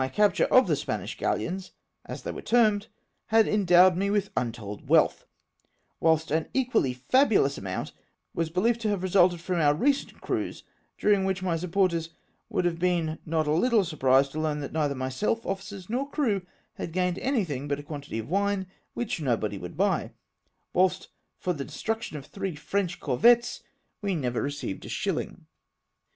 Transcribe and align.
203 0.01 0.15
capture 0.17 0.45
of 0.45 0.65
the 0.67 0.75
Spanish 0.75 1.15
galleons— 1.15 1.73
as 2.07 2.23
they 2.23 2.31
were 2.31 2.41
termed— 2.41 2.87
had 3.27 3.47
endowed 3.47 3.95
me 3.95 4.09
with 4.09 4.31
untold 4.35 4.89
wealth; 4.89 5.27
whilst 5.99 6.31
an 6.31 6.47
equally 6.55 6.91
fabulous 6.91 7.55
amount 7.55 7.91
was 8.33 8.49
believed 8.49 8.81
to 8.81 8.89
have 8.89 9.03
resulted 9.03 9.39
from 9.39 9.57
our 9.59 9.75
recent 9.75 10.19
cruise, 10.19 10.63
dming 10.99 11.23
wliich 11.23 11.43
my 11.43 11.55
supporters 11.55 12.09
woidd 12.51 12.65
have 12.65 12.79
been 12.79 13.19
not 13.27 13.45
a 13.45 13.51
little 13.51 13.83
surprised 13.85 14.31
to 14.31 14.39
learn 14.39 14.59
that 14.59 14.73
neither 14.73 14.95
myself, 14.95 15.45
officers, 15.45 15.87
nor 15.87 16.09
crew, 16.09 16.41
had 16.77 16.93
gained 16.93 17.19
anything 17.19 17.67
but 17.67 17.77
a 17.77 17.83
quantity 17.83 18.17
of 18.17 18.27
wine, 18.27 18.65
which 18.95 19.21
nobody 19.21 19.59
would 19.59 19.77
buy; 19.77 20.11
whilst 20.73 21.09
for 21.37 21.53
the 21.53 21.63
destruction 21.63 22.17
of 22.17 22.25
three 22.25 22.55
French 22.55 22.99
corvettes 22.99 23.61
we 24.01 24.15
never 24.15 24.41
received 24.41 24.83
a 24.83 24.89
shilhng 24.89 25.41